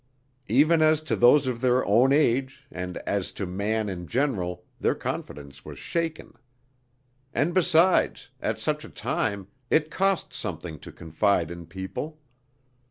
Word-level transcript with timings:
Even 0.47 0.81
as 0.81 1.03
to 1.03 1.15
those 1.15 1.45
of 1.45 1.61
their 1.61 1.85
own 1.85 2.11
age 2.11 2.65
and 2.71 2.97
as 3.05 3.31
to 3.33 3.45
man 3.45 3.87
in 3.87 4.07
general 4.07 4.65
their 4.79 4.95
confidence 4.95 5.63
was 5.63 5.77
shaken. 5.77 6.33
And 7.35 7.53
besides, 7.53 8.31
at 8.41 8.59
such 8.59 8.83
a 8.83 8.89
time 8.89 9.47
it 9.69 9.91
cost 9.91 10.33
something 10.33 10.79
to 10.79 10.91
confide 10.91 11.51
in 11.51 11.67
people! 11.67 12.17